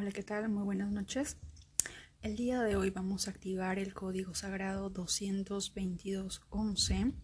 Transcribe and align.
Hola, 0.00 0.12
¿qué 0.12 0.22
tal? 0.22 0.48
Muy 0.48 0.62
buenas 0.62 0.92
noches. 0.92 1.38
El 2.22 2.36
día 2.36 2.62
de 2.62 2.76
hoy 2.76 2.90
vamos 2.90 3.26
a 3.26 3.32
activar 3.32 3.80
el 3.80 3.94
código 3.94 4.32
sagrado 4.32 4.90
22211, 4.90 7.14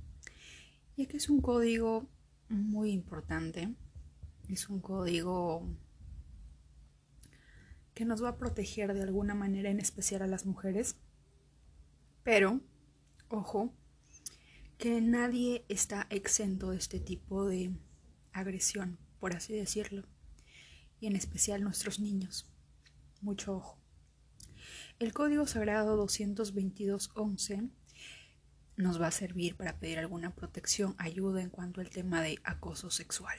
ya 0.97 1.07
que 1.07 1.17
es 1.17 1.31
un 1.31 1.41
código 1.41 2.09
muy 2.49 2.91
importante. 2.91 3.73
Es 4.49 4.69
un 4.69 4.81
código 4.81 5.69
que 7.95 8.05
nos 8.05 8.25
va 8.25 8.31
a 8.31 8.39
proteger 8.39 8.93
de 8.93 9.03
alguna 9.03 9.37
manera, 9.37 9.71
en 9.71 9.79
especial 9.79 10.23
a 10.23 10.27
las 10.27 10.45
mujeres. 10.45 10.97
Pero, 12.25 12.61
ojo, 13.29 13.73
que 14.79 15.01
nadie 15.01 15.65
está 15.69 16.09
exento 16.11 16.73
de 16.73 16.79
este 16.79 16.99
tipo 16.99 17.47
de 17.47 17.71
agresión, 18.33 18.99
por 19.21 19.37
así 19.37 19.53
decirlo, 19.53 20.09
y 20.99 21.07
en 21.07 21.15
especial 21.15 21.63
nuestros 21.63 22.01
niños 22.01 22.51
mucho 23.25 23.57
ojo. 23.57 23.79
El 24.99 25.13
código 25.13 25.47
sagrado 25.47 26.03
222.11 26.07 27.71
nos 28.77 29.01
va 29.01 29.09
a 29.09 29.13
servir 29.13 29.57
para 29.57 29.79
pedir 29.79 29.99
alguna 29.99 30.35
protección, 30.35 30.95
ayuda 30.99 31.43
en 31.43 31.51
cuanto 31.51 31.81
al 31.81 31.91
tema 31.91 32.23
de 32.23 32.39
acoso 32.45 32.91
sexual. 32.91 33.39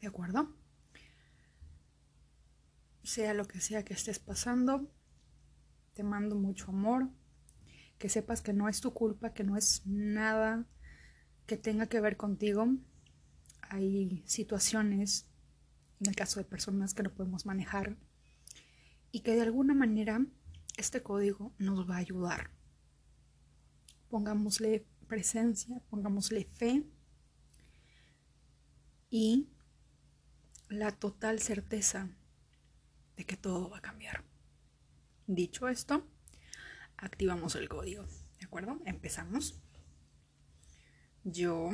¿De 0.00 0.06
acuerdo? 0.06 0.54
Sea 3.02 3.34
lo 3.34 3.46
que 3.46 3.60
sea 3.60 3.84
que 3.84 3.94
estés 3.94 4.18
pasando, 4.18 4.90
te 5.94 6.02
mando 6.02 6.36
mucho 6.36 6.70
amor, 6.70 7.08
que 7.98 8.08
sepas 8.08 8.42
que 8.42 8.52
no 8.52 8.68
es 8.68 8.80
tu 8.80 8.92
culpa, 8.92 9.32
que 9.32 9.44
no 9.44 9.56
es 9.56 9.82
nada 9.86 10.66
que 11.46 11.56
tenga 11.56 11.86
que 11.86 12.00
ver 12.00 12.16
contigo. 12.16 12.66
Hay 13.62 14.22
situaciones, 14.26 15.26
en 16.00 16.08
el 16.08 16.16
caso 16.16 16.40
de 16.40 16.44
personas 16.44 16.94
que 16.94 17.02
no 17.02 17.12
podemos 17.12 17.46
manejar, 17.46 17.96
y 19.14 19.20
que 19.20 19.36
de 19.36 19.42
alguna 19.42 19.74
manera 19.74 20.26
este 20.76 21.04
código 21.04 21.54
nos 21.56 21.88
va 21.88 21.94
a 21.94 21.98
ayudar. 21.98 22.50
Pongámosle 24.08 24.88
presencia, 25.06 25.80
pongámosle 25.88 26.46
fe 26.46 26.82
y 29.10 29.46
la 30.68 30.90
total 30.90 31.38
certeza 31.38 32.10
de 33.16 33.24
que 33.24 33.36
todo 33.36 33.70
va 33.70 33.78
a 33.78 33.82
cambiar. 33.82 34.24
Dicho 35.28 35.68
esto, 35.68 36.04
activamos 36.96 37.54
el 37.54 37.68
código. 37.68 38.08
¿De 38.40 38.46
acuerdo? 38.46 38.80
Empezamos. 38.84 39.60
Yo 41.22 41.70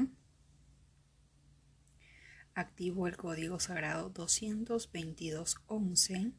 activo 2.53 3.07
el 3.07 3.17
código 3.17 3.59
sagrado 3.61 4.11
22211 4.11 6.35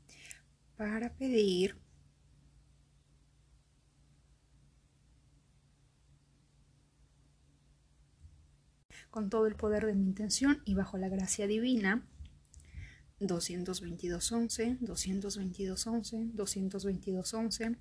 para 0.81 1.13
pedir 1.13 1.77
con 9.11 9.29
todo 9.29 9.45
el 9.45 9.55
poder 9.55 9.85
de 9.85 9.93
mi 9.93 10.05
intención 10.05 10.63
y 10.65 10.73
bajo 10.73 10.97
la 10.97 11.07
gracia 11.07 11.45
divina. 11.45 12.03
222.11, 13.19 14.79
222.11, 14.79 16.33
222.11, 16.33 17.77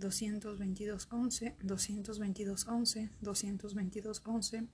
222 0.00 0.90
11, 0.90 1.54
222 1.62 2.56
11, 2.66 3.10
222 3.22 4.00
11, 4.08 4.68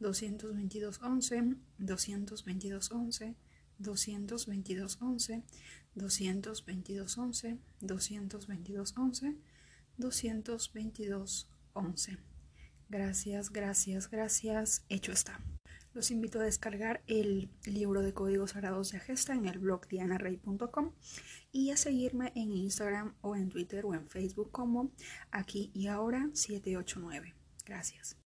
222.11, 0.00 1.56
222.11, 1.80 3.34
222.11, 3.80 5.42
222.11, 5.96 7.58
222.11, 7.80 9.36
222.11. 9.98 12.18
Gracias, 12.88 13.50
gracias, 13.50 14.10
gracias. 14.10 14.84
Hecho 14.88 15.12
está. 15.12 15.40
Los 15.94 16.10
invito 16.10 16.40
a 16.40 16.44
descargar 16.44 17.02
el 17.06 17.50
libro 17.64 18.02
de 18.02 18.14
códigos 18.14 18.52
sagrados 18.52 18.92
de 18.92 18.98
Agesta 18.98 19.34
en 19.34 19.46
el 19.46 19.58
blog 19.58 19.88
dianarey.com 19.88 20.92
y 21.50 21.70
a 21.70 21.76
seguirme 21.76 22.32
en 22.34 22.52
Instagram 22.52 23.14
o 23.20 23.34
en 23.34 23.48
Twitter 23.48 23.84
o 23.84 23.94
en 23.94 24.08
Facebook 24.08 24.50
como 24.50 24.92
aquí 25.30 25.70
y 25.74 25.88
ahora 25.88 26.30
789. 26.34 27.37
Gracias. 27.68 28.16